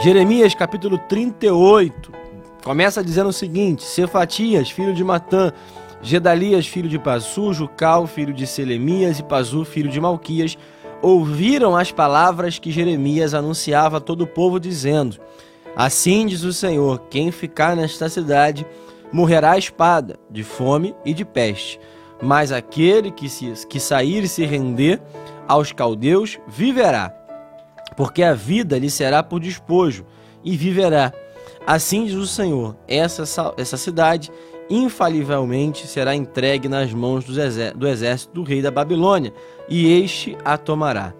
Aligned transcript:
Jeremias 0.00 0.54
capítulo 0.54 0.96
38 0.96 2.12
começa 2.62 3.02
dizendo 3.02 3.30
o 3.30 3.32
seguinte: 3.32 3.82
Cefatias, 3.82 4.70
filho 4.70 4.94
de 4.94 5.02
Matã, 5.02 5.52
Gedalias, 6.00 6.68
filho 6.68 6.88
de 6.88 7.00
Pazu, 7.00 7.52
Jucal, 7.52 8.06
filho 8.06 8.32
de 8.32 8.46
Selemias 8.46 9.18
e 9.18 9.24
Pazu, 9.24 9.64
filho 9.64 9.90
de 9.90 10.00
Malquias, 10.00 10.56
ouviram 11.02 11.76
as 11.76 11.90
palavras 11.90 12.60
que 12.60 12.70
Jeremias 12.70 13.34
anunciava 13.34 13.96
a 13.96 14.00
todo 14.00 14.22
o 14.22 14.26
povo, 14.26 14.60
dizendo: 14.60 15.18
Assim 15.74 16.26
diz 16.26 16.44
o 16.44 16.52
Senhor: 16.52 17.00
quem 17.10 17.32
ficar 17.32 17.74
nesta 17.74 18.08
cidade 18.08 18.64
morrerá 19.10 19.52
à 19.52 19.58
espada, 19.58 20.16
de 20.30 20.44
fome 20.44 20.94
e 21.04 21.12
de 21.12 21.24
peste. 21.24 21.80
Mas 22.22 22.52
aquele 22.52 23.10
que, 23.10 23.28
se, 23.28 23.66
que 23.66 23.80
sair 23.80 24.22
e 24.22 24.28
se 24.28 24.44
render 24.44 25.02
aos 25.48 25.72
caldeus 25.72 26.38
viverá 26.46 27.17
porque 27.96 28.22
a 28.22 28.34
vida 28.34 28.78
lhe 28.78 28.90
será 28.90 29.22
por 29.22 29.40
despojo, 29.40 30.04
e 30.44 30.56
viverá. 30.56 31.12
Assim 31.66 32.04
diz 32.04 32.14
o 32.14 32.26
Senhor: 32.26 32.76
essa, 32.86 33.54
essa 33.56 33.76
cidade 33.76 34.30
infalivelmente 34.70 35.86
será 35.86 36.14
entregue 36.14 36.68
nas 36.68 36.92
mãos 36.92 37.24
do, 37.24 37.32
do 37.74 37.88
exército 37.88 38.34
do 38.34 38.42
rei 38.42 38.62
da 38.62 38.70
Babilônia, 38.70 39.32
e 39.68 39.92
este 40.00 40.36
a 40.44 40.56
tomará. 40.56 41.14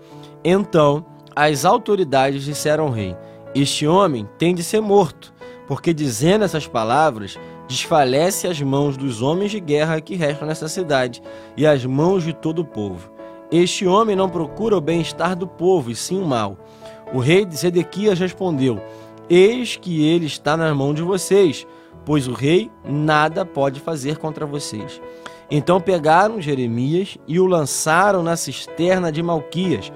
Então 0.44 1.04
as 1.34 1.64
autoridades 1.64 2.44
disseram 2.44 2.84
ao 2.84 2.90
rei: 2.90 3.16
Este 3.54 3.86
homem 3.86 4.28
tem 4.38 4.54
de 4.54 4.62
ser 4.62 4.80
morto, 4.80 5.32
porque 5.66 5.92
dizendo 5.92 6.44
essas 6.44 6.66
palavras, 6.66 7.38
desfalece 7.68 8.46
as 8.46 8.60
mãos 8.60 8.96
dos 8.96 9.20
homens 9.20 9.50
de 9.50 9.60
guerra 9.60 10.00
que 10.00 10.16
restam 10.16 10.48
nessa 10.48 10.68
cidade 10.68 11.22
e 11.56 11.66
as 11.66 11.84
mãos 11.84 12.24
de 12.24 12.32
todo 12.32 12.60
o 12.60 12.64
povo. 12.64 13.17
Este 13.50 13.86
homem 13.86 14.14
não 14.14 14.28
procura 14.28 14.76
o 14.76 14.80
bem-estar 14.80 15.34
do 15.34 15.46
povo, 15.46 15.90
e 15.90 15.96
sim 15.96 16.20
o 16.20 16.26
mal. 16.26 16.58
O 17.14 17.18
rei 17.18 17.46
de 17.46 17.56
Zedequias 17.56 18.18
respondeu: 18.18 18.78
Eis 19.28 19.76
que 19.76 20.06
ele 20.06 20.26
está 20.26 20.56
na 20.56 20.74
mão 20.74 20.92
de 20.92 21.02
vocês, 21.02 21.66
pois 22.04 22.28
o 22.28 22.34
rei 22.34 22.70
nada 22.84 23.46
pode 23.46 23.80
fazer 23.80 24.18
contra 24.18 24.44
vocês. 24.44 25.00
Então 25.50 25.80
pegaram 25.80 26.42
Jeremias 26.42 27.16
e 27.26 27.40
o 27.40 27.46
lançaram 27.46 28.22
na 28.22 28.36
cisterna 28.36 29.10
de 29.10 29.22
Malquias, 29.22 29.90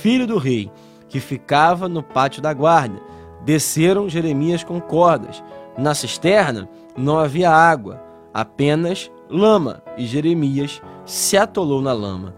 filho 0.00 0.26
do 0.26 0.36
rei, 0.36 0.68
que 1.08 1.20
ficava 1.20 1.88
no 1.88 2.02
pátio 2.02 2.42
da 2.42 2.52
guarda. 2.52 3.00
Desceram 3.44 4.08
Jeremias 4.08 4.64
com 4.64 4.80
cordas. 4.80 5.42
Na 5.78 5.94
cisterna 5.94 6.68
não 6.96 7.18
havia 7.18 7.50
água, 7.52 8.02
apenas 8.34 9.08
lama, 9.30 9.80
e 9.96 10.04
Jeremias 10.06 10.82
se 11.04 11.36
atolou 11.36 11.80
na 11.80 11.92
lama. 11.92 12.34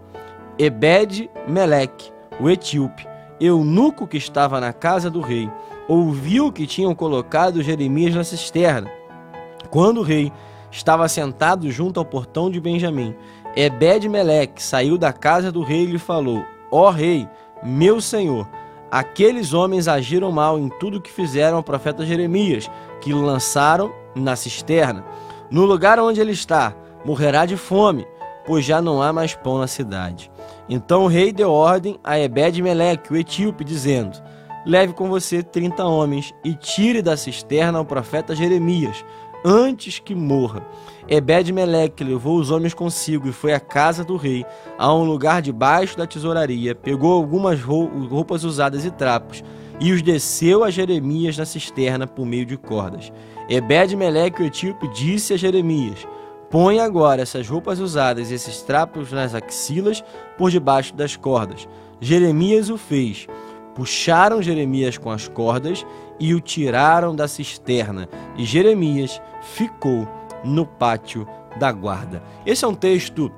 Ebed 0.61 1.31
Meleque, 1.47 2.13
o 2.41 2.51
etíope, 2.51 3.07
eunuco 3.41 4.09
que 4.09 4.17
estava 4.17 4.59
na 4.61 4.73
casa 4.73 5.09
do 5.09 5.21
rei, 5.21 5.49
ouviu 5.87 6.51
que 6.51 6.67
tinham 6.67 6.97
colocado 6.97 7.63
Jeremias 7.63 8.13
na 8.13 8.25
cisterna. 8.25 8.91
Quando 9.71 9.99
o 9.99 10.03
rei 10.03 10.33
estava 10.69 11.09
sentado 11.09 11.71
junto 11.71 12.01
ao 12.01 12.05
portão 12.05 12.51
de 12.51 12.61
Benjamim, 12.61 13.15
Ebed 13.55 14.09
Meleque 14.09 14.61
saiu 14.61 14.99
da 14.99 15.13
casa 15.13 15.53
do 15.53 15.63
rei 15.63 15.85
e 15.85 15.93
lhe 15.93 15.99
falou: 15.99 16.43
Ó 16.73 16.89
oh, 16.89 16.91
rei, 16.91 17.29
meu 17.63 18.01
senhor, 18.01 18.49
aqueles 18.91 19.53
homens 19.53 19.87
agiram 19.87 20.33
mal 20.33 20.59
em 20.59 20.69
tudo 20.81 21.01
que 21.01 21.13
fizeram 21.13 21.59
ao 21.59 21.63
profeta 21.63 22.05
Jeremias, 22.05 22.69
que 23.01 23.13
lançaram 23.13 23.93
na 24.13 24.35
cisterna. 24.35 25.05
No 25.53 25.65
lugar 25.65 26.01
onde 26.01 26.21
ele 26.21 26.33
está, 26.33 26.75
morrerá 27.05 27.47
de 27.47 27.57
fome, 27.57 28.09
pois 28.45 28.65
já 28.65 28.83
não 28.83 29.01
há 29.01 29.13
mais 29.13 29.37
pão 29.37 29.59
na 29.59 29.69
cidade. 29.69 30.33
Então 30.69 31.05
o 31.05 31.09
rei 31.09 31.33
deu 31.33 31.51
ordem 31.51 31.99
a 32.05 32.19
Ebed-Meleque, 32.19 33.13
o 33.13 33.17
etíope, 33.17 33.65
dizendo: 33.65 34.21
Leve 34.67 34.93
com 34.93 35.09
você 35.09 35.43
trinta 35.43 35.85
homens 35.85 36.35
e 36.45 36.55
tire 36.55 37.01
da 37.01 37.17
cisterna 37.17 37.81
o 37.81 37.85
profeta 37.85 38.35
Jeremias, 38.35 39.05
antes 39.45 39.99
que 39.99 40.15
morra. 40.15 40.67
Ebed-Meleque 41.09 42.05
levou 42.05 42.39
os 42.39 42.51
homens 42.51 42.75
consigo 42.75 43.29
e 43.29 43.33
foi 43.33 43.55
à 43.55 43.61
casa 43.61 44.05
do 44.05 44.17
rei, 44.17 44.45
a 44.77 44.93
um 44.93 45.05
lugar 45.05 45.41
debaixo 45.41 45.97
da 45.97 46.07
tesouraria, 46.07 46.75
pegou 46.75 47.13
algumas 47.13 47.61
roupas 47.63 48.45
usadas 48.45 48.85
e 48.85 48.91
trapos, 48.91 49.43
e 49.81 49.93
os 49.93 50.03
desceu 50.03 50.65
a 50.65 50.71
Jeremias 50.71 51.39
na 51.39 51.47
cisterna 51.47 52.07
por 52.07 52.27
meio 52.27 52.45
de 52.45 52.57
cordas. 52.57 53.13
Ebed-Meleque, 53.49 54.43
o 54.43 54.47
etíope, 54.47 54.87
disse 54.89 55.33
a 55.33 55.37
Jeremias: 55.39 56.07
Põe 56.51 56.81
agora 56.81 57.23
essas 57.23 57.47
roupas 57.47 57.79
usadas 57.79 58.31
e 58.31 58.35
esses 58.35 58.63
trapos 58.63 59.13
nas 59.13 59.35
axilas 59.35 60.03
por 60.39 60.51
debaixo 60.51 60.95
das 60.95 61.15
cordas. 61.15 61.69
Jeremias 62.01 62.71
o 62.71 62.79
fez. 62.79 63.27
Puxaram 63.75 64.41
Jeremias 64.41 64.97
com 64.97 65.11
as 65.11 65.29
cordas 65.29 65.85
e 66.19 66.35
o 66.35 66.41
tiraram 66.41 67.15
da 67.15 67.29
cisterna. 67.29 68.09
E 68.37 68.45
Jeremias 68.45 69.21
ficou 69.43 70.09
no 70.43 70.65
pátio 70.65 71.29
da 71.59 71.71
guarda. 71.71 72.23
Esse 72.47 72.65
é 72.65 72.69
um 72.69 72.75
texto 72.75 73.31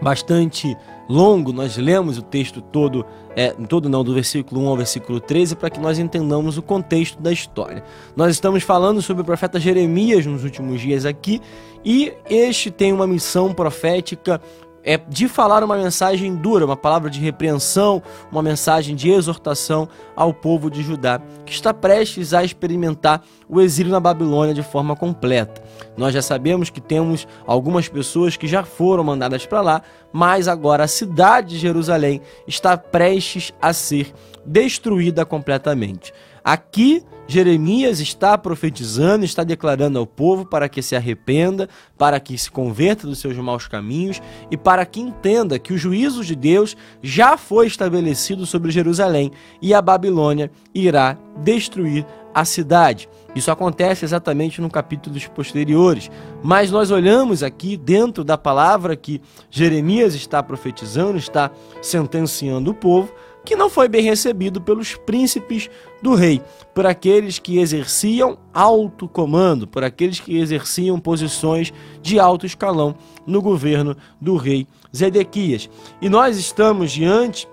bastante 0.00 0.76
longo, 1.08 1.52
nós 1.52 1.76
lemos 1.76 2.18
o 2.18 2.22
texto 2.22 2.60
todo, 2.60 3.04
é, 3.34 3.50
todo 3.68 3.88
não, 3.88 4.02
do 4.02 4.14
versículo 4.14 4.62
1 4.62 4.68
ao 4.68 4.76
versículo 4.76 5.20
13, 5.20 5.56
para 5.56 5.70
que 5.70 5.80
nós 5.80 5.98
entendamos 5.98 6.58
o 6.58 6.62
contexto 6.62 7.20
da 7.20 7.32
história. 7.32 7.84
Nós 8.14 8.32
estamos 8.32 8.62
falando 8.62 9.00
sobre 9.00 9.22
o 9.22 9.24
profeta 9.24 9.60
Jeremias 9.60 10.26
nos 10.26 10.44
últimos 10.44 10.80
dias 10.80 11.04
aqui, 11.04 11.40
e 11.84 12.12
este 12.28 12.70
tem 12.70 12.92
uma 12.92 13.06
missão 13.06 13.54
profética 13.54 14.40
é 14.86 14.96
de 14.96 15.28
falar 15.28 15.64
uma 15.64 15.76
mensagem 15.76 16.36
dura, 16.36 16.64
uma 16.64 16.76
palavra 16.76 17.10
de 17.10 17.18
repreensão, 17.18 18.00
uma 18.30 18.40
mensagem 18.40 18.94
de 18.94 19.10
exortação 19.10 19.88
ao 20.14 20.32
povo 20.32 20.70
de 20.70 20.80
Judá, 20.80 21.20
que 21.44 21.52
está 21.52 21.74
prestes 21.74 22.32
a 22.32 22.44
experimentar 22.44 23.20
o 23.48 23.60
exílio 23.60 23.90
na 23.90 23.98
Babilônia 23.98 24.54
de 24.54 24.62
forma 24.62 24.94
completa. 24.94 25.60
Nós 25.96 26.14
já 26.14 26.22
sabemos 26.22 26.70
que 26.70 26.80
temos 26.80 27.26
algumas 27.44 27.88
pessoas 27.88 28.36
que 28.36 28.46
já 28.46 28.62
foram 28.62 29.02
mandadas 29.02 29.44
para 29.44 29.60
lá, 29.60 29.82
mas 30.12 30.46
agora 30.46 30.84
a 30.84 30.88
cidade 30.88 31.48
de 31.48 31.58
Jerusalém 31.58 32.20
está 32.46 32.78
prestes 32.78 33.52
a 33.60 33.72
ser 33.72 34.14
destruída 34.46 35.26
completamente. 35.26 36.14
Aqui 36.46 37.02
Jeremias 37.26 37.98
está 37.98 38.38
profetizando, 38.38 39.24
está 39.24 39.42
declarando 39.42 39.98
ao 39.98 40.06
povo 40.06 40.46
para 40.46 40.68
que 40.68 40.80
se 40.80 40.94
arrependa, 40.94 41.68
para 41.98 42.20
que 42.20 42.38
se 42.38 42.48
converta 42.48 43.04
dos 43.04 43.18
seus 43.18 43.36
maus 43.36 43.66
caminhos 43.66 44.22
e 44.48 44.56
para 44.56 44.86
que 44.86 45.00
entenda 45.00 45.58
que 45.58 45.72
o 45.72 45.76
juízo 45.76 46.24
de 46.24 46.36
Deus 46.36 46.76
já 47.02 47.36
foi 47.36 47.66
estabelecido 47.66 48.46
sobre 48.46 48.70
Jerusalém 48.70 49.32
e 49.60 49.74
a 49.74 49.82
Babilônia 49.82 50.48
irá 50.72 51.18
destruir 51.42 52.06
a 52.32 52.44
cidade. 52.44 53.08
Isso 53.34 53.50
acontece 53.50 54.04
exatamente 54.04 54.60
no 54.60 54.70
capítulos 54.70 55.26
posteriores, 55.26 56.08
mas 56.44 56.70
nós 56.70 56.92
olhamos 56.92 57.42
aqui 57.42 57.76
dentro 57.76 58.22
da 58.22 58.38
palavra 58.38 58.94
que 58.94 59.20
Jeremias 59.50 60.14
está 60.14 60.40
profetizando, 60.44 61.18
está 61.18 61.50
sentenciando 61.82 62.70
o 62.70 62.74
povo, 62.74 63.12
que 63.46 63.54
não 63.54 63.70
foi 63.70 63.88
bem 63.88 64.02
recebido 64.02 64.60
pelos 64.60 64.96
príncipes 64.96 65.70
do 66.02 66.14
rei, 66.14 66.42
por 66.74 66.84
aqueles 66.84 67.38
que 67.38 67.58
exerciam 67.58 68.36
alto 68.52 69.08
comando, 69.08 69.68
por 69.68 69.84
aqueles 69.84 70.18
que 70.18 70.36
exerciam 70.36 70.98
posições 70.98 71.72
de 72.02 72.18
alto 72.18 72.44
escalão 72.44 72.96
no 73.24 73.40
governo 73.40 73.96
do 74.20 74.36
rei 74.36 74.66
Zedequias. 74.94 75.70
E 76.02 76.08
nós 76.08 76.36
estamos 76.36 76.90
diante 76.90 77.48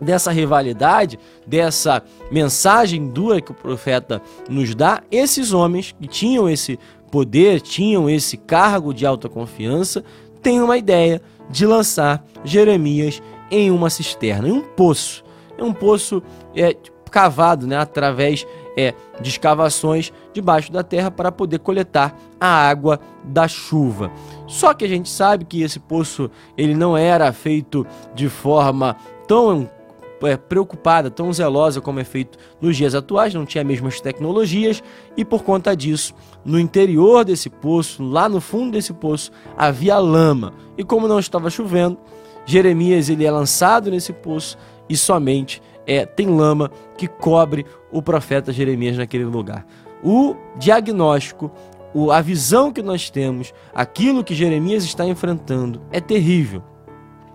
dessa 0.00 0.30
rivalidade, 0.30 1.18
dessa 1.46 2.02
mensagem 2.30 3.08
dura 3.08 3.40
que 3.40 3.50
o 3.50 3.54
profeta 3.54 4.22
nos 4.48 4.74
dá, 4.74 5.02
esses 5.10 5.52
homens 5.52 5.94
que 6.00 6.08
tinham 6.08 6.48
esse 6.48 6.78
poder, 7.10 7.60
tinham 7.60 8.08
esse 8.08 8.38
cargo 8.38 8.94
de 8.94 9.04
alta 9.04 9.28
confiança, 9.28 10.02
têm 10.40 10.60
uma 10.62 10.78
ideia 10.78 11.20
de 11.50 11.66
lançar 11.66 12.24
Jeremias 12.44 13.20
em 13.50 13.70
uma 13.70 13.90
cisterna, 13.90 14.48
em 14.48 14.52
um 14.52 14.62
poço. 14.62 15.27
É 15.58 15.62
um 15.62 15.72
poço 15.72 16.22
é, 16.56 16.74
cavado 17.08 17.66
né, 17.66 17.76
através 17.76 18.46
é, 18.76 18.94
de 19.20 19.28
escavações 19.28 20.12
debaixo 20.32 20.70
da 20.70 20.84
terra 20.84 21.10
para 21.10 21.32
poder 21.32 21.58
coletar 21.58 22.16
a 22.40 22.46
água 22.46 23.00
da 23.24 23.48
chuva. 23.48 24.12
Só 24.46 24.72
que 24.72 24.84
a 24.84 24.88
gente 24.88 25.08
sabe 25.08 25.44
que 25.44 25.62
esse 25.62 25.80
poço 25.80 26.30
ele 26.56 26.74
não 26.74 26.96
era 26.96 27.32
feito 27.32 27.86
de 28.14 28.28
forma 28.28 28.96
tão 29.26 29.68
é, 30.22 30.36
preocupada, 30.36 31.10
tão 31.10 31.32
zelosa 31.32 31.80
como 31.80 32.00
é 32.00 32.04
feito 32.04 32.38
nos 32.60 32.76
dias 32.76 32.94
atuais, 32.94 33.34
não 33.34 33.44
tinha 33.44 33.62
as 33.62 33.68
mesmas 33.68 34.00
tecnologias 34.00 34.82
e 35.16 35.24
por 35.24 35.42
conta 35.42 35.76
disso, 35.76 36.14
no 36.44 36.58
interior 36.58 37.24
desse 37.24 37.50
poço, 37.50 38.02
lá 38.02 38.28
no 38.28 38.40
fundo 38.40 38.72
desse 38.72 38.92
poço, 38.92 39.30
havia 39.56 39.98
lama. 39.98 40.52
E 40.76 40.84
como 40.84 41.08
não 41.08 41.18
estava 41.18 41.50
chovendo, 41.50 41.98
Jeremias 42.46 43.08
ele 43.08 43.24
é 43.24 43.30
lançado 43.30 43.90
nesse 43.90 44.12
poço 44.12 44.56
e 44.88 44.96
somente 44.96 45.62
é, 45.86 46.04
tem 46.04 46.26
lama 46.26 46.70
que 46.96 47.08
cobre 47.08 47.64
o 47.90 48.02
profeta 48.02 48.52
Jeremias 48.52 48.96
naquele 48.96 49.24
lugar. 49.24 49.66
O 50.02 50.36
diagnóstico, 50.56 51.50
o, 51.94 52.12
a 52.12 52.20
visão 52.20 52.72
que 52.72 52.82
nós 52.82 53.10
temos, 53.10 53.52
aquilo 53.74 54.22
que 54.22 54.34
Jeremias 54.34 54.84
está 54.84 55.04
enfrentando 55.06 55.80
é 55.90 56.00
terrível. 56.00 56.62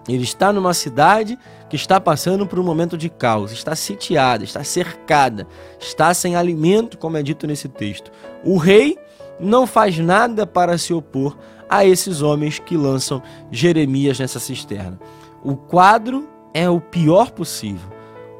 Ele 0.07 0.23
está 0.23 0.51
numa 0.51 0.73
cidade 0.73 1.39
que 1.69 1.75
está 1.75 1.99
passando 1.99 2.45
por 2.45 2.59
um 2.59 2.63
momento 2.63 2.97
de 2.97 3.09
caos, 3.09 3.51
está 3.51 3.75
sitiada, 3.75 4.43
está 4.43 4.63
cercada, 4.63 5.47
está 5.79 6.13
sem 6.13 6.35
alimento, 6.35 6.97
como 6.97 7.17
é 7.17 7.23
dito 7.23 7.47
nesse 7.47 7.69
texto. 7.69 8.11
O 8.43 8.57
rei 8.57 8.97
não 9.39 9.65
faz 9.65 9.97
nada 9.97 10.45
para 10.45 10.77
se 10.77 10.93
opor 10.93 11.37
a 11.69 11.85
esses 11.85 12.21
homens 12.21 12.59
que 12.59 12.77
lançam 12.77 13.21
Jeremias 13.49 14.19
nessa 14.19 14.39
cisterna. 14.39 14.99
O 15.43 15.55
quadro 15.55 16.27
é 16.53 16.69
o 16.69 16.79
pior 16.79 17.31
possível. 17.31 17.91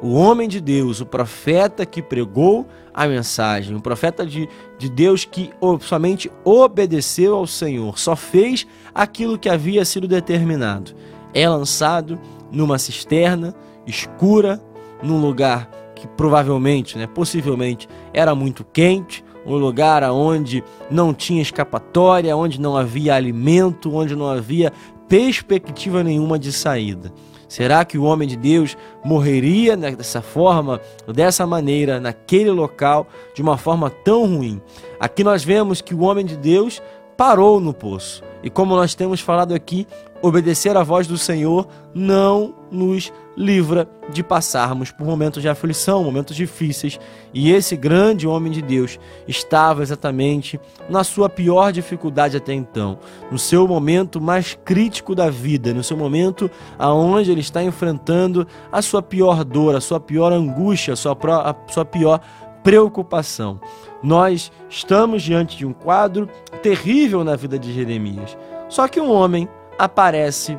O 0.02 0.14
homem 0.16 0.50
de 0.50 0.60
Deus, 0.60 1.00
o 1.00 1.06
profeta 1.06 1.86
que 1.86 2.02
pregou 2.02 2.68
a 2.94 3.08
mensagem, 3.08 3.76
o 3.76 3.82
profeta 3.82 4.26
de, 4.26 4.50
de 4.78 4.90
Deus 4.90 5.24
que 5.24 5.50
somente 5.82 6.30
obedeceu 6.44 7.36
ao 7.36 7.48
Senhor, 7.48 7.98
só 7.98 8.16
fez 8.16 8.68
aquilo 8.94 9.38
que 9.38 9.50
havia 9.50 9.86
sido 9.86 10.08
determinado. 10.08 10.94
É 11.34 11.48
lançado 11.48 12.20
numa 12.52 12.78
cisterna 12.78 13.56
escura, 13.88 14.62
num 15.02 15.20
lugar 15.20 15.70
que 15.96 16.06
provavelmente, 16.06 16.98
né, 16.98 17.08
possivelmente, 17.08 17.88
era 18.14 18.36
muito 18.36 18.66
quente, 18.74 19.24
um 19.46 19.56
lugar 19.56 20.04
onde 20.12 20.64
não 20.92 21.14
tinha 21.14 21.42
escapatória, 21.42 22.36
onde 22.36 22.60
não 22.60 22.76
havia 22.76 23.16
alimento, 23.16 23.96
onde 23.96 24.16
não 24.16 24.28
havia 24.28 24.72
perspectiva 25.08 26.04
nenhuma 26.04 26.38
de 26.38 26.52
saída. 26.52 27.12
Será 27.54 27.86
que 27.86 28.00
o 28.00 28.04
homem 28.04 28.28
de 28.28 28.36
Deus 28.36 28.76
morreria 29.06 29.78
dessa 29.78 30.24
forma, 30.24 30.82
dessa 31.06 31.46
maneira, 31.46 32.00
naquele 32.00 32.50
local, 32.50 33.08
de 33.36 33.44
uma 33.44 33.60
forma 33.60 33.92
tão 33.92 34.26
ruim? 34.26 34.60
Aqui 35.00 35.24
nós 35.24 35.44
vemos 35.44 35.80
que 35.80 35.94
o 35.94 36.02
homem 36.02 36.26
de 36.26 36.36
Deus 36.36 36.82
parou 37.24 37.58
no 37.62 37.74
poço. 37.74 38.22
E 38.44 38.50
como 38.50 38.76
nós 38.76 38.94
temos 38.96 39.22
falado 39.22 39.54
aqui, 39.54 39.88
obedecer 40.22 40.76
à 40.76 40.84
voz 40.84 41.08
do 41.08 41.18
Senhor 41.18 41.66
não 41.96 42.54
nos 42.70 43.14
livra 43.38 43.88
de 44.12 44.22
passarmos 44.22 44.92
por 44.92 45.08
momentos 45.08 45.42
de 45.42 45.48
aflição, 45.48 46.04
momentos 46.04 46.36
difíceis. 46.36 47.00
E 47.34 47.50
esse 47.50 47.78
grande 47.78 48.28
homem 48.28 48.52
de 48.52 48.62
Deus 48.62 49.00
estava 49.26 49.82
exatamente 49.82 50.60
na 50.90 51.02
sua 51.06 51.30
pior 51.30 51.72
dificuldade 51.72 52.36
até 52.36 52.54
então, 52.54 53.00
no 53.32 53.40
seu 53.40 53.66
momento 53.70 54.20
mais 54.20 54.60
crítico 54.66 55.16
da 55.16 55.30
vida, 55.30 55.74
no 55.74 55.82
seu 55.82 55.96
momento 55.96 56.52
aonde 56.78 57.32
ele 57.32 57.40
está 57.40 57.64
enfrentando 57.64 58.46
a 58.70 58.82
sua 58.82 59.02
pior 59.02 59.46
dor, 59.46 59.78
a 59.78 59.82
sua 59.82 59.98
pior 59.98 60.34
angústia, 60.34 60.94
a 60.94 60.98
sua, 60.98 61.18
a 61.24 61.56
sua 61.72 61.86
pior 61.86 62.20
preocupação. 62.64 63.60
Nós 64.02 64.52
estamos 64.70 65.22
diante 65.22 65.58
de 65.58 65.66
um 65.66 65.74
quadro 65.74 66.28
terrível 66.62 67.24
na 67.24 67.36
vida 67.36 67.60
de 67.60 67.74
Jeremias. 67.74 68.38
Só 68.70 68.88
que 68.88 69.00
um 69.00 69.12
homem 69.12 69.48
aparece 69.78 70.58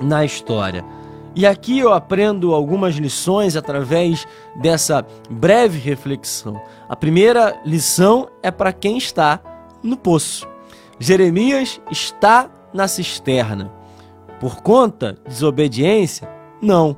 na 0.00 0.24
história. 0.24 0.84
E 1.34 1.46
aqui 1.46 1.78
eu 1.78 1.92
aprendo 1.92 2.52
algumas 2.52 2.96
lições 2.96 3.54
através 3.54 4.26
dessa 4.56 5.06
breve 5.30 5.78
reflexão. 5.78 6.60
A 6.88 6.96
primeira 6.96 7.60
lição 7.64 8.28
é 8.42 8.50
para 8.50 8.72
quem 8.72 8.98
está 8.98 9.40
no 9.82 9.96
poço. 9.96 10.48
Jeremias 10.98 11.80
está 11.90 12.50
na 12.72 12.88
cisterna. 12.88 13.70
Por 14.40 14.62
conta 14.62 15.12
de 15.24 15.30
desobediência? 15.30 16.28
Não, 16.60 16.96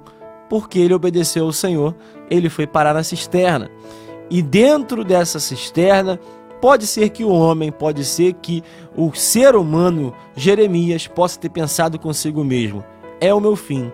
porque 0.49 0.79
ele 0.79 0.95
obedeceu 0.95 1.45
ao 1.45 1.53
Senhor, 1.53 1.95
ele 2.31 2.49
foi 2.49 2.67
parar 2.67 2.95
na 2.95 3.03
cisterna. 3.03 3.71
E 4.31 4.41
dentro 4.41 5.05
dessa 5.05 5.41
cisterna, 5.41 6.19
pode 6.61 6.87
ser 6.87 7.09
que 7.09 7.25
o 7.25 7.31
homem, 7.31 7.73
pode 7.73 8.05
ser 8.05 8.35
que 8.35 8.63
o 8.97 9.13
ser 9.13 9.57
humano, 9.57 10.15
Jeremias, 10.37 11.07
possa 11.07 11.41
ter 11.41 11.49
pensado 11.49 11.99
consigo 11.99 12.45
mesmo: 12.45 12.85
é 13.21 13.35
o 13.35 13.41
meu 13.41 13.57
fim. 13.57 13.91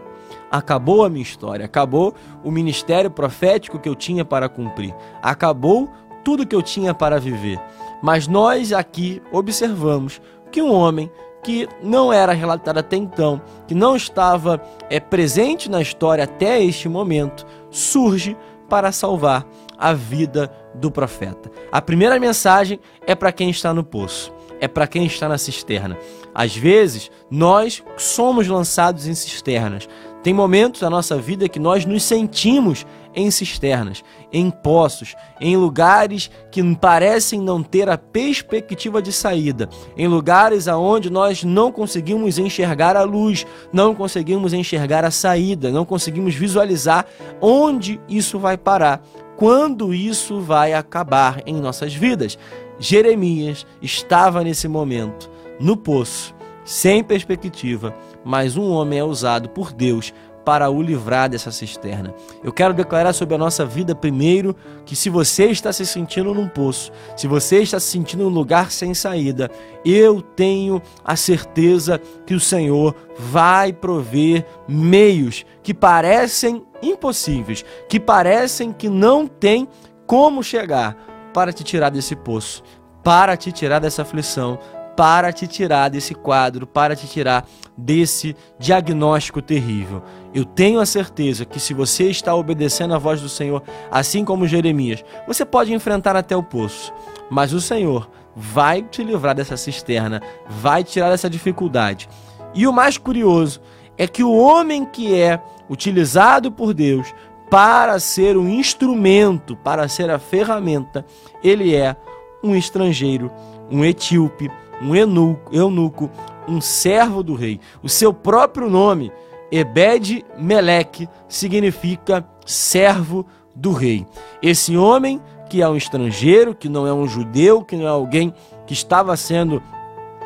Acabou 0.50 1.04
a 1.04 1.08
minha 1.08 1.22
história, 1.22 1.64
acabou 1.64 2.14
o 2.44 2.50
ministério 2.50 3.10
profético 3.10 3.78
que 3.78 3.88
eu 3.88 3.96
tinha 3.96 4.24
para 4.24 4.48
cumprir, 4.48 4.94
acabou 5.20 5.90
tudo 6.22 6.46
que 6.46 6.54
eu 6.54 6.62
tinha 6.62 6.94
para 6.94 7.18
viver. 7.18 7.60
Mas 8.02 8.28
nós 8.28 8.72
aqui 8.72 9.20
observamos 9.32 10.20
que 10.52 10.62
um 10.62 10.72
homem 10.72 11.10
que 11.42 11.68
não 11.82 12.12
era 12.12 12.32
relatado 12.32 12.78
até 12.78 12.96
então, 12.96 13.40
que 13.66 13.74
não 13.74 13.96
estava 13.96 14.60
é, 14.88 15.00
presente 15.00 15.70
na 15.70 15.82
história 15.82 16.24
até 16.24 16.62
este 16.62 16.88
momento, 16.88 17.44
surge 17.70 18.36
para 18.68 18.92
salvar 18.92 19.46
a 19.78 19.92
vida 19.92 20.50
do 20.74 20.90
profeta. 20.90 21.50
A 21.70 21.80
primeira 21.80 22.18
mensagem 22.18 22.80
é 23.06 23.14
para 23.14 23.32
quem 23.32 23.50
está 23.50 23.72
no 23.72 23.84
poço, 23.84 24.32
é 24.60 24.68
para 24.68 24.86
quem 24.86 25.06
está 25.06 25.28
na 25.28 25.38
cisterna. 25.38 25.98
Às 26.34 26.54
vezes, 26.54 27.10
nós 27.30 27.82
somos 27.96 28.46
lançados 28.46 29.06
em 29.06 29.14
cisternas. 29.14 29.88
Tem 30.22 30.34
momentos 30.34 30.80
da 30.80 30.90
nossa 30.90 31.16
vida 31.16 31.48
que 31.48 31.58
nós 31.58 31.86
nos 31.86 32.02
sentimos 32.02 32.84
em 33.14 33.30
cisternas, 33.30 34.04
em 34.30 34.50
poços, 34.50 35.14
em 35.40 35.56
lugares 35.56 36.30
que 36.50 36.62
parecem 36.74 37.40
não 37.40 37.62
ter 37.62 37.88
a 37.88 37.96
perspectiva 37.96 39.00
de 39.00 39.10
saída, 39.10 39.68
em 39.96 40.06
lugares 40.06 40.68
aonde 40.68 41.08
nós 41.08 41.42
não 41.42 41.72
conseguimos 41.72 42.38
enxergar 42.38 42.94
a 42.94 43.04
luz, 43.04 43.46
não 43.72 43.94
conseguimos 43.94 44.52
enxergar 44.52 45.04
a 45.04 45.10
saída, 45.10 45.70
não 45.70 45.86
conseguimos 45.86 46.34
visualizar 46.34 47.06
onde 47.40 47.98
isso 48.06 48.38
vai 48.38 48.58
parar 48.58 49.00
quando 49.36 49.92
isso 49.92 50.40
vai 50.40 50.72
acabar 50.72 51.42
em 51.46 51.54
nossas 51.54 51.94
vidas. 51.94 52.38
Jeremias 52.78 53.66
estava 53.80 54.42
nesse 54.42 54.68
momento 54.68 55.30
no 55.58 55.76
poço, 55.76 56.34
sem 56.64 57.02
perspectiva, 57.02 57.94
mas 58.24 58.56
um 58.56 58.70
homem 58.70 58.98
é 58.98 59.04
usado 59.04 59.48
por 59.48 59.72
Deus 59.72 60.12
para 60.46 60.70
o 60.70 60.80
livrar 60.80 61.28
dessa 61.28 61.50
cisterna. 61.50 62.14
Eu 62.42 62.52
quero 62.52 62.72
declarar 62.72 63.12
sobre 63.12 63.34
a 63.34 63.38
nossa 63.38 63.66
vida 63.66 63.96
primeiro 63.96 64.54
que 64.84 64.94
se 64.94 65.10
você 65.10 65.46
está 65.46 65.72
se 65.72 65.84
sentindo 65.84 66.32
num 66.32 66.46
poço, 66.46 66.92
se 67.16 67.26
você 67.26 67.62
está 67.62 67.80
se 67.80 67.88
sentindo 67.88 68.22
num 68.22 68.30
lugar 68.30 68.70
sem 68.70 68.94
saída, 68.94 69.50
eu 69.84 70.22
tenho 70.22 70.80
a 71.04 71.16
certeza 71.16 72.00
que 72.24 72.32
o 72.32 72.38
Senhor 72.38 72.94
vai 73.18 73.72
prover 73.72 74.46
meios 74.68 75.44
que 75.64 75.74
parecem 75.74 76.62
impossíveis, 76.82 77.64
que 77.88 78.00
parecem 78.00 78.72
que 78.72 78.88
não 78.88 79.26
tem 79.26 79.68
como 80.06 80.42
chegar 80.42 80.96
para 81.32 81.52
te 81.52 81.64
tirar 81.64 81.90
desse 81.90 82.16
poço, 82.16 82.62
para 83.02 83.36
te 83.36 83.52
tirar 83.52 83.78
dessa 83.78 84.02
aflição, 84.02 84.58
para 84.96 85.32
te 85.32 85.46
tirar 85.46 85.90
desse 85.90 86.14
quadro, 86.14 86.66
para 86.66 86.96
te 86.96 87.06
tirar 87.06 87.46
desse 87.76 88.34
diagnóstico 88.58 89.42
terrível. 89.42 90.02
Eu 90.32 90.44
tenho 90.44 90.80
a 90.80 90.86
certeza 90.86 91.44
que 91.44 91.60
se 91.60 91.74
você 91.74 92.04
está 92.04 92.34
obedecendo 92.34 92.94
à 92.94 92.98
voz 92.98 93.20
do 93.20 93.28
Senhor, 93.28 93.62
assim 93.90 94.24
como 94.24 94.48
Jeremias, 94.48 95.04
você 95.26 95.44
pode 95.44 95.72
enfrentar 95.74 96.16
até 96.16 96.34
o 96.34 96.42
poço, 96.42 96.92
mas 97.30 97.52
o 97.52 97.60
Senhor 97.60 98.08
vai 98.34 98.82
te 98.82 99.02
livrar 99.02 99.34
dessa 99.34 99.56
cisterna, 99.56 100.22
vai 100.48 100.82
tirar 100.82 101.10
dessa 101.10 101.28
dificuldade. 101.28 102.08
E 102.54 102.66
o 102.66 102.72
mais 102.72 102.96
curioso 102.96 103.60
é 103.98 104.06
que 104.06 104.22
o 104.22 104.36
homem 104.36 104.84
que 104.84 105.14
é 105.14 105.40
utilizado 105.68 106.50
por 106.50 106.74
Deus 106.74 107.12
para 107.50 107.98
ser 108.00 108.36
um 108.36 108.48
instrumento, 108.48 109.56
para 109.56 109.88
ser 109.88 110.10
a 110.10 110.18
ferramenta, 110.18 111.04
ele 111.42 111.74
é 111.74 111.96
um 112.42 112.54
estrangeiro, 112.54 113.30
um 113.70 113.84
etíope, 113.84 114.50
um 114.82 114.94
eunuco, 114.94 116.10
um 116.48 116.60
servo 116.60 117.22
do 117.22 117.34
rei. 117.34 117.60
O 117.82 117.88
seu 117.88 118.12
próprio 118.12 118.68
nome, 118.68 119.12
Ebed 119.50 120.24
Meleque, 120.38 121.08
significa 121.28 122.26
servo 122.44 123.26
do 123.54 123.72
rei. 123.72 124.06
Esse 124.42 124.76
homem 124.76 125.20
que 125.48 125.62
é 125.62 125.68
um 125.68 125.76
estrangeiro, 125.76 126.54
que 126.54 126.68
não 126.68 126.86
é 126.86 126.92
um 126.92 127.06
judeu, 127.06 127.62
que 127.62 127.76
não 127.76 127.86
é 127.86 127.88
alguém 127.88 128.34
que 128.66 128.72
estava 128.72 129.16
sendo 129.16 129.62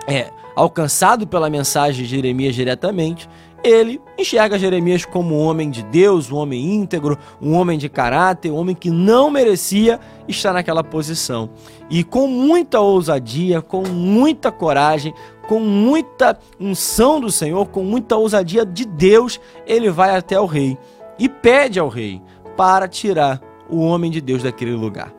é, 0.06 0.30
alcançado 0.56 1.26
pela 1.26 1.50
mensagem 1.50 2.04
de 2.04 2.10
Jeremias 2.10 2.54
diretamente, 2.54 3.28
ele 3.62 4.00
enxerga 4.18 4.58
Jeremias 4.58 5.04
como 5.04 5.34
um 5.34 5.46
homem 5.46 5.70
de 5.70 5.82
Deus, 5.82 6.30
um 6.30 6.36
homem 6.36 6.74
íntegro, 6.74 7.18
um 7.40 7.54
homem 7.54 7.78
de 7.78 7.88
caráter, 7.88 8.50
um 8.50 8.56
homem 8.56 8.74
que 8.74 8.90
não 8.90 9.30
merecia 9.30 10.00
estar 10.26 10.52
naquela 10.52 10.82
posição. 10.82 11.50
E 11.88 12.02
com 12.02 12.26
muita 12.26 12.80
ousadia, 12.80 13.60
com 13.60 13.82
muita 13.82 14.50
coragem, 14.50 15.12
com 15.48 15.60
muita 15.60 16.38
unção 16.58 17.20
do 17.20 17.30
Senhor, 17.30 17.66
com 17.66 17.82
muita 17.82 18.16
ousadia 18.16 18.64
de 18.64 18.84
Deus, 18.84 19.40
ele 19.66 19.90
vai 19.90 20.16
até 20.16 20.38
o 20.40 20.46
rei 20.46 20.78
e 21.18 21.28
pede 21.28 21.78
ao 21.78 21.88
rei 21.88 22.22
para 22.56 22.88
tirar 22.88 23.40
o 23.68 23.80
homem 23.80 24.10
de 24.10 24.20
Deus 24.20 24.42
daquele 24.42 24.72
lugar. 24.72 25.12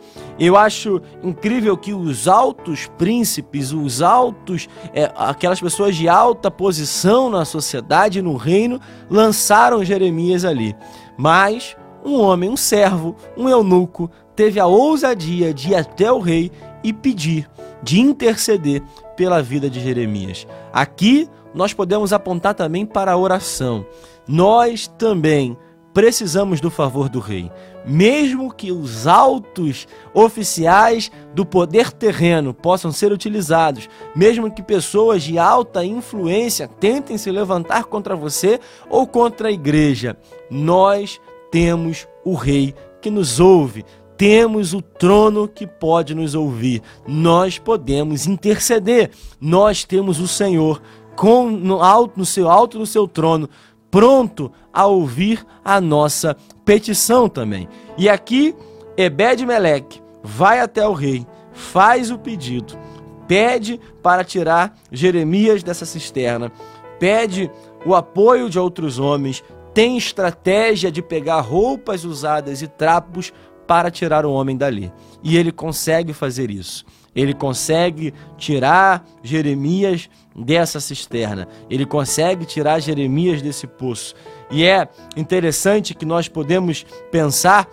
Eu 0.43 0.57
acho 0.57 0.99
incrível 1.21 1.77
que 1.77 1.93
os 1.93 2.27
altos 2.27 2.87
príncipes, 2.97 3.71
os 3.71 4.01
altos, 4.01 4.67
é, 4.91 5.11
aquelas 5.15 5.61
pessoas 5.61 5.95
de 5.95 6.09
alta 6.09 6.49
posição 6.49 7.29
na 7.29 7.45
sociedade, 7.45 8.23
no 8.23 8.35
reino, 8.35 8.81
lançaram 9.07 9.85
Jeremias 9.85 10.43
ali. 10.43 10.75
Mas 11.15 11.77
um 12.03 12.19
homem, 12.19 12.49
um 12.49 12.57
servo, 12.57 13.15
um 13.37 13.47
eunuco, 13.47 14.09
teve 14.35 14.59
a 14.59 14.65
ousadia 14.65 15.53
de 15.53 15.73
ir 15.73 15.75
até 15.75 16.11
o 16.11 16.17
rei 16.17 16.51
e 16.83 16.91
pedir, 16.91 17.47
de 17.83 17.99
interceder 17.99 18.81
pela 19.15 19.43
vida 19.43 19.69
de 19.69 19.79
Jeremias. 19.79 20.47
Aqui 20.73 21.29
nós 21.53 21.71
podemos 21.71 22.11
apontar 22.11 22.55
também 22.55 22.83
para 22.83 23.11
a 23.11 23.17
oração. 23.17 23.85
Nós 24.27 24.87
também 24.87 25.55
precisamos 25.93 26.59
do 26.59 26.71
favor 26.71 27.09
do 27.09 27.19
rei. 27.19 27.51
Mesmo 27.85 28.53
que 28.53 28.71
os 28.71 29.07
altos 29.07 29.87
oficiais 30.13 31.11
do 31.33 31.45
poder 31.45 31.91
terreno 31.91 32.53
possam 32.53 32.91
ser 32.91 33.11
utilizados, 33.11 33.89
mesmo 34.15 34.51
que 34.51 34.61
pessoas 34.61 35.23
de 35.23 35.37
alta 35.37 35.83
influência 35.83 36.67
tentem 36.67 37.17
se 37.17 37.31
levantar 37.31 37.85
contra 37.85 38.15
você 38.15 38.59
ou 38.89 39.07
contra 39.07 39.47
a 39.47 39.51
igreja, 39.51 40.17
nós 40.49 41.19
temos 41.51 42.07
o 42.23 42.35
rei 42.35 42.75
que 43.01 43.09
nos 43.09 43.39
ouve, 43.39 43.83
temos 44.15 44.71
o 44.71 44.81
trono 44.81 45.47
que 45.47 45.65
pode 45.65 46.13
nos 46.13 46.35
ouvir. 46.35 46.83
Nós 47.07 47.57
podemos 47.57 48.27
interceder. 48.27 49.09
Nós 49.39 49.83
temos 49.83 50.19
o 50.19 50.27
Senhor 50.27 50.79
com 51.15 51.49
no 51.49 51.81
alto 51.81 52.17
no 52.17 52.25
seu 52.25 52.49
alto 52.49 52.79
no 52.79 52.85
seu 52.85 53.05
trono 53.07 53.49
pronto 53.91 54.51
a 54.73 54.87
ouvir 54.87 55.45
a 55.63 55.81
nossa 55.81 56.35
petição 56.65 57.27
também. 57.27 57.67
E 57.97 58.07
aqui, 58.09 58.55
Ebed-Meleque 58.97 60.01
vai 60.23 60.61
até 60.61 60.87
o 60.87 60.93
rei, 60.93 61.27
faz 61.51 62.09
o 62.09 62.17
pedido, 62.17 62.79
pede 63.27 63.79
para 64.01 64.23
tirar 64.23 64.77
Jeremias 64.91 65.61
dessa 65.61 65.85
cisterna, 65.85 66.51
pede 66.97 67.51
o 67.85 67.93
apoio 67.93 68.49
de 68.49 68.57
outros 68.57 68.97
homens, 68.97 69.43
tem 69.73 69.97
estratégia 69.97 70.91
de 70.91 71.01
pegar 71.01 71.41
roupas 71.41 72.05
usadas 72.05 72.61
e 72.61 72.67
trapos 72.67 73.33
para 73.67 73.91
tirar 73.91 74.25
o 74.25 74.31
homem 74.31 74.57
dali. 74.57 74.91
E 75.23 75.37
ele 75.37 75.51
consegue 75.51 76.13
fazer 76.13 76.49
isso. 76.51 76.85
Ele 77.15 77.33
consegue 77.33 78.13
tirar 78.37 79.05
Jeremias 79.21 80.09
dessa 80.35 80.79
cisterna. 80.79 81.47
Ele 81.69 81.85
consegue 81.85 82.45
tirar 82.45 82.79
Jeremias 82.79 83.41
desse 83.41 83.67
poço. 83.67 84.15
E 84.49 84.65
é 84.65 84.87
interessante 85.17 85.93
que 85.93 86.05
nós 86.05 86.27
podemos 86.27 86.85
pensar 87.11 87.67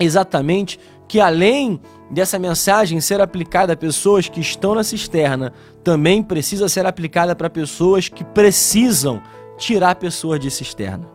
exatamente 0.00 0.78
que 1.06 1.20
além 1.20 1.80
dessa 2.10 2.38
mensagem 2.38 3.00
ser 3.00 3.20
aplicada 3.20 3.72
a 3.72 3.76
pessoas 3.76 4.28
que 4.28 4.40
estão 4.40 4.74
na 4.74 4.82
cisterna, 4.82 5.52
também 5.82 6.22
precisa 6.22 6.68
ser 6.68 6.86
aplicada 6.86 7.34
para 7.36 7.50
pessoas 7.50 8.08
que 8.08 8.24
precisam 8.24 9.22
tirar 9.58 9.94
pessoas 9.96 10.40
de 10.40 10.50
cisterna. 10.50 11.08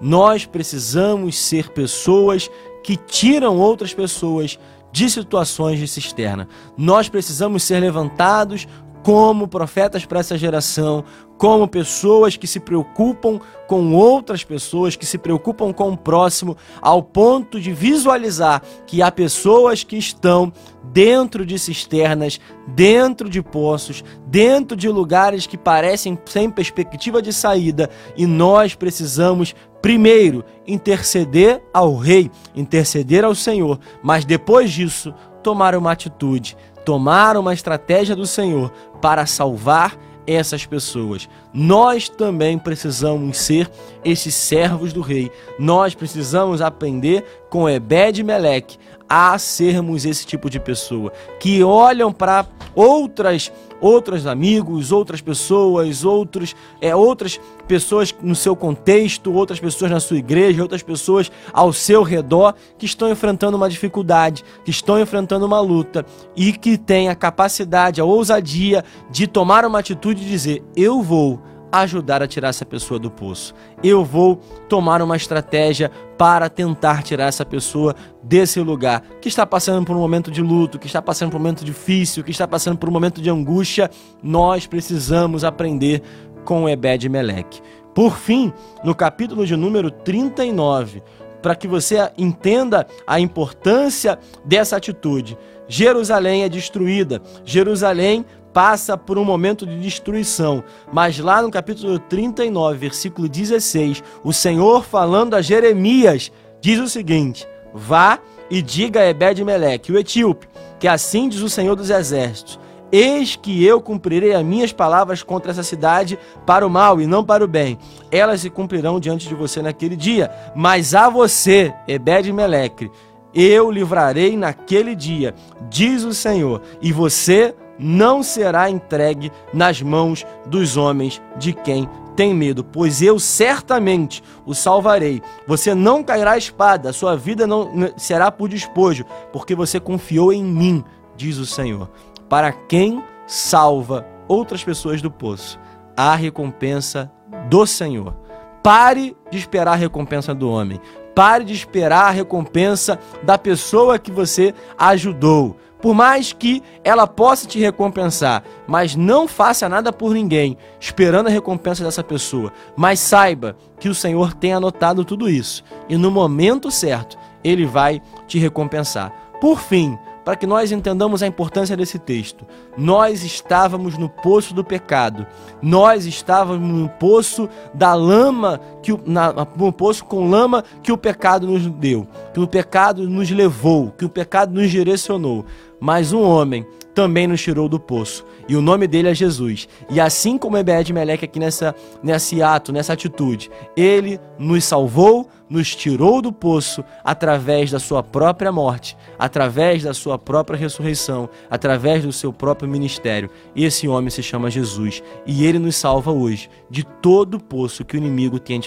Nós 0.00 0.46
precisamos 0.46 1.36
ser 1.36 1.70
pessoas 1.70 2.50
que 2.82 2.96
tiram 2.96 3.58
outras 3.58 3.92
pessoas 3.92 4.58
de 4.92 5.08
situações 5.10 5.78
de 5.78 5.86
cisterna. 5.86 6.48
Nós 6.76 7.08
precisamos 7.08 7.62
ser 7.62 7.80
levantados 7.80 8.66
como 9.02 9.48
profetas 9.48 10.04
para 10.04 10.20
essa 10.20 10.36
geração, 10.36 11.04
como 11.36 11.68
pessoas 11.68 12.36
que 12.36 12.46
se 12.46 12.58
preocupam 12.58 13.40
com 13.66 13.94
outras 13.94 14.42
pessoas, 14.42 14.96
que 14.96 15.06
se 15.06 15.16
preocupam 15.16 15.72
com 15.72 15.92
o 15.92 15.96
próximo, 15.96 16.56
ao 16.82 17.02
ponto 17.02 17.60
de 17.60 17.72
visualizar 17.72 18.62
que 18.86 19.00
há 19.00 19.10
pessoas 19.10 19.84
que 19.84 19.96
estão 19.96 20.52
dentro 20.92 21.46
de 21.46 21.58
cisternas, 21.58 22.40
dentro 22.66 23.28
de 23.28 23.40
poços, 23.42 24.02
dentro 24.26 24.76
de 24.76 24.88
lugares 24.88 25.46
que 25.46 25.56
parecem 25.56 26.18
sem 26.26 26.50
perspectiva 26.50 27.22
de 27.22 27.32
saída, 27.32 27.88
e 28.16 28.26
nós 28.26 28.74
precisamos 28.74 29.54
primeiro 29.80 30.44
interceder 30.66 31.62
ao 31.72 31.94
rei, 31.96 32.30
interceder 32.54 33.24
ao 33.24 33.34
Senhor, 33.34 33.78
mas 34.02 34.24
depois 34.24 34.72
disso 34.72 35.14
tomar 35.42 35.74
uma 35.76 35.92
atitude, 35.92 36.56
tomar 36.88 37.36
uma 37.36 37.52
estratégia 37.52 38.16
do 38.16 38.26
Senhor 38.26 38.72
para 38.98 39.26
salvar 39.26 39.94
essas 40.26 40.64
pessoas. 40.64 41.28
Nós 41.52 42.08
também 42.08 42.58
precisamos 42.58 43.36
ser 43.36 43.70
esses 44.02 44.34
servos 44.34 44.90
do 44.90 45.02
rei. 45.02 45.30
Nós 45.58 45.94
precisamos 45.94 46.62
aprender 46.62 47.26
com 47.48 47.68
Ebed 47.68 48.22
Meleque 48.22 48.78
a 49.08 49.38
sermos 49.38 50.04
esse 50.04 50.26
tipo 50.26 50.50
de 50.50 50.60
pessoa 50.60 51.12
que 51.40 51.62
olham 51.62 52.12
para 52.12 52.46
outras 52.74 53.50
outros 53.80 54.26
amigos, 54.26 54.90
outras 54.90 55.20
pessoas, 55.20 56.04
outros 56.04 56.54
é 56.80 56.94
outras 56.94 57.40
pessoas 57.66 58.14
no 58.20 58.34
seu 58.34 58.56
contexto, 58.56 59.32
outras 59.32 59.60
pessoas 59.60 59.90
na 59.90 60.00
sua 60.00 60.18
igreja, 60.18 60.62
outras 60.62 60.82
pessoas 60.82 61.30
ao 61.52 61.72
seu 61.72 62.02
redor 62.02 62.54
que 62.76 62.86
estão 62.86 63.08
enfrentando 63.08 63.56
uma 63.56 63.68
dificuldade, 63.68 64.44
que 64.64 64.70
estão 64.70 65.00
enfrentando 65.00 65.46
uma 65.46 65.60
luta 65.60 66.04
e 66.34 66.52
que 66.52 66.76
têm 66.76 67.08
a 67.08 67.14
capacidade, 67.14 68.00
a 68.00 68.04
ousadia 68.04 68.84
de 69.10 69.26
tomar 69.26 69.64
uma 69.64 69.78
atitude 69.78 70.22
e 70.22 70.28
dizer: 70.28 70.62
"Eu 70.74 71.00
vou 71.00 71.40
ajudar 71.70 72.22
a 72.22 72.26
tirar 72.26 72.48
essa 72.48 72.64
pessoa 72.64 72.98
do 72.98 73.10
poço. 73.10 73.54
Eu 73.82 74.04
vou 74.04 74.36
tomar 74.68 75.02
uma 75.02 75.16
estratégia 75.16 75.90
para 76.16 76.48
tentar 76.48 77.02
tirar 77.02 77.26
essa 77.26 77.44
pessoa 77.44 77.94
desse 78.22 78.60
lugar 78.60 79.02
que 79.20 79.28
está 79.28 79.46
passando 79.46 79.84
por 79.84 79.96
um 79.96 80.00
momento 80.00 80.30
de 80.30 80.42
luto, 80.42 80.78
que 80.78 80.86
está 80.86 81.00
passando 81.00 81.30
por 81.30 81.36
um 81.36 81.40
momento 81.40 81.64
difícil, 81.64 82.24
que 82.24 82.30
está 82.30 82.46
passando 82.46 82.78
por 82.78 82.88
um 82.88 82.92
momento 82.92 83.20
de 83.20 83.30
angústia. 83.30 83.90
Nós 84.22 84.66
precisamos 84.66 85.44
aprender 85.44 86.02
com 86.44 86.68
Ebed 86.68 87.08
Meleque. 87.08 87.60
Por 87.94 88.16
fim, 88.16 88.52
no 88.84 88.94
capítulo 88.94 89.46
de 89.46 89.56
número 89.56 89.90
39, 89.90 91.02
para 91.42 91.54
que 91.54 91.68
você 91.68 92.10
entenda 92.16 92.86
a 93.06 93.20
importância 93.20 94.18
dessa 94.44 94.76
atitude. 94.76 95.36
Jerusalém 95.68 96.44
é 96.44 96.48
destruída. 96.48 97.20
Jerusalém 97.44 98.24
passa 98.58 98.98
por 98.98 99.16
um 99.18 99.24
momento 99.24 99.64
de 99.64 99.78
destruição. 99.78 100.64
Mas 100.92 101.16
lá 101.20 101.40
no 101.40 101.48
capítulo 101.48 101.96
39, 101.96 102.76
versículo 102.76 103.28
16, 103.28 104.02
o 104.24 104.32
Senhor 104.32 104.82
falando 104.82 105.34
a 105.34 105.40
Jeremias 105.40 106.32
diz 106.60 106.80
o 106.80 106.88
seguinte: 106.88 107.46
Vá 107.72 108.18
e 108.50 108.60
diga 108.60 108.98
a 108.98 109.06
Ebed-Meleque, 109.06 109.92
o 109.92 109.96
etíope, 109.96 110.48
que 110.80 110.88
assim 110.88 111.28
diz 111.28 111.40
o 111.40 111.48
Senhor 111.48 111.76
dos 111.76 111.88
Exércitos: 111.88 112.58
Eis 112.90 113.36
que 113.36 113.64
eu 113.64 113.80
cumprirei 113.80 114.34
as 114.34 114.42
minhas 114.42 114.72
palavras 114.72 115.22
contra 115.22 115.52
essa 115.52 115.62
cidade 115.62 116.18
para 116.44 116.66
o 116.66 116.70
mal 116.70 117.00
e 117.00 117.06
não 117.06 117.22
para 117.22 117.44
o 117.44 117.48
bem. 117.48 117.78
Elas 118.10 118.40
se 118.40 118.50
cumprirão 118.50 118.98
diante 118.98 119.28
de 119.28 119.36
você 119.36 119.62
naquele 119.62 119.94
dia. 119.94 120.32
Mas 120.56 120.96
a 120.96 121.08
você, 121.08 121.72
Ebed-Meleque, 121.86 122.90
eu 123.32 123.70
livrarei 123.70 124.36
naquele 124.36 124.96
dia, 124.96 125.32
diz 125.70 126.02
o 126.02 126.12
Senhor, 126.12 126.60
e 126.82 126.92
você 126.92 127.54
não 127.78 128.22
será 128.22 128.68
entregue 128.68 129.30
nas 129.52 129.80
mãos 129.80 130.26
dos 130.46 130.76
homens 130.76 131.22
de 131.36 131.52
quem 131.52 131.88
tem 132.18 132.34
medo, 132.34 132.64
pois 132.64 133.00
eu 133.00 133.16
certamente 133.20 134.24
o 134.44 134.52
salvarei. 134.52 135.22
Você 135.46 135.72
não 135.72 136.02
cairá 136.02 136.32
a 136.32 136.38
espada, 136.38 136.92
sua 136.92 137.16
vida 137.16 137.46
não 137.46 137.92
será 137.96 138.32
por 138.32 138.48
despojo, 138.48 139.04
porque 139.32 139.54
você 139.54 139.78
confiou 139.78 140.32
em 140.32 140.42
mim, 140.42 140.84
diz 141.16 141.38
o 141.38 141.46
Senhor. 141.46 141.88
Para 142.28 142.50
quem 142.50 143.04
salva 143.24 144.04
outras 144.26 144.64
pessoas 144.64 145.00
do 145.00 145.12
poço, 145.12 145.60
há 145.96 146.16
recompensa 146.16 147.08
do 147.48 147.64
Senhor. 147.64 148.16
Pare 148.64 149.16
de 149.30 149.38
esperar 149.38 149.74
a 149.74 149.76
recompensa 149.76 150.34
do 150.34 150.50
homem. 150.50 150.80
Pare 151.14 151.44
de 151.44 151.52
esperar 151.52 152.06
a 152.06 152.10
recompensa 152.10 152.98
da 153.22 153.38
pessoa 153.38 153.98
que 153.98 154.10
você 154.10 154.52
ajudou. 154.76 155.56
Por 155.80 155.94
mais 155.94 156.32
que 156.32 156.62
ela 156.82 157.06
possa 157.06 157.46
te 157.46 157.58
recompensar, 157.58 158.42
mas 158.66 158.96
não 158.96 159.28
faça 159.28 159.68
nada 159.68 159.92
por 159.92 160.12
ninguém, 160.12 160.56
esperando 160.80 161.28
a 161.28 161.30
recompensa 161.30 161.84
dessa 161.84 162.02
pessoa. 162.02 162.52
Mas 162.76 163.00
saiba 163.00 163.56
que 163.78 163.88
o 163.88 163.94
Senhor 163.94 164.34
tem 164.34 164.52
anotado 164.52 165.04
tudo 165.04 165.28
isso 165.28 165.62
e 165.88 165.96
no 165.96 166.10
momento 166.10 166.70
certo 166.70 167.16
ele 167.44 167.64
vai 167.64 168.02
te 168.26 168.38
recompensar. 168.38 169.12
Por 169.40 169.60
fim, 169.60 169.96
para 170.28 170.36
que 170.36 170.46
nós 170.46 170.70
entendamos 170.70 171.22
a 171.22 171.26
importância 171.26 171.74
desse 171.74 171.98
texto. 171.98 172.44
Nós 172.76 173.24
estávamos 173.24 173.96
no 173.96 174.10
poço 174.10 174.52
do 174.52 174.62
pecado. 174.62 175.26
Nós 175.62 176.04
estávamos 176.04 176.68
no 176.68 176.86
poço 176.86 177.48
da 177.72 177.94
lama 177.94 178.60
que 178.82 178.94
na, 179.06 179.32
no 179.32 179.72
poço 179.72 180.04
com 180.04 180.28
lama 180.28 180.62
que 180.82 180.92
o 180.92 180.98
pecado 180.98 181.46
nos 181.46 181.64
deu, 181.66 182.06
que 182.34 182.40
o 182.40 182.46
pecado 182.46 183.08
nos 183.08 183.30
levou, 183.30 183.90
que 183.96 184.04
o 184.04 184.08
pecado 184.10 184.52
nos 184.52 184.70
direcionou. 184.70 185.46
Mas 185.80 186.12
um 186.12 186.22
homem 186.22 186.66
também 186.98 187.28
nos 187.28 187.40
tirou 187.40 187.68
do 187.68 187.78
poço. 187.78 188.24
E 188.48 188.56
o 188.56 188.60
nome 188.60 188.88
dele 188.88 189.08
é 189.08 189.14
Jesus. 189.14 189.68
E 189.88 190.00
assim 190.00 190.36
como 190.36 190.56
Ebed 190.56 190.92
Meleque 190.92 191.26
aqui 191.26 191.38
nessa, 191.38 191.72
nesse 192.02 192.42
ato, 192.42 192.72
nessa 192.72 192.92
atitude, 192.94 193.50
ele 193.76 194.18
nos 194.36 194.64
salvou, 194.64 195.28
nos 195.48 195.76
tirou 195.76 196.20
do 196.20 196.32
poço 196.32 196.82
através 197.04 197.70
da 197.70 197.78
sua 197.78 198.02
própria 198.02 198.50
morte, 198.50 198.96
através 199.16 199.84
da 199.84 199.94
sua 199.94 200.18
própria 200.18 200.58
ressurreição, 200.58 201.28
através 201.48 202.04
do 202.04 202.12
seu 202.12 202.32
próprio 202.32 202.68
ministério. 202.68 203.30
E 203.54 203.64
esse 203.64 203.86
homem 203.86 204.10
se 204.10 204.22
chama 204.22 204.50
Jesus. 204.50 205.00
E 205.24 205.44
ele 205.44 205.60
nos 205.60 205.76
salva 205.76 206.10
hoje 206.10 206.50
de 206.68 206.82
todo 206.82 207.34
o 207.34 207.42
poço 207.42 207.84
que 207.84 207.96
o 207.96 207.98
inimigo 207.98 208.40
tem 208.40 208.56